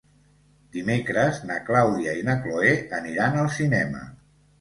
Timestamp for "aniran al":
3.01-3.51